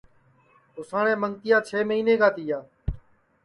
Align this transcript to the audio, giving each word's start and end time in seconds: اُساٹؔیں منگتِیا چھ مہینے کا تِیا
اُساٹؔیں 0.79 1.19
منگتِیا 1.21 1.57
چھ 1.69 1.73
مہینے 1.89 2.13
کا 2.21 2.29
تِیا 2.35 2.59